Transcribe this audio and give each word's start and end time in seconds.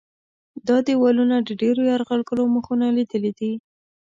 دا 0.67 0.77
دیوالونه 0.87 1.35
د 1.41 1.49
ډېرو 1.61 1.81
یرغلګرو 1.91 2.43
مخونه 2.55 2.85
لیدلي 2.97 3.31
دي. 3.39 3.51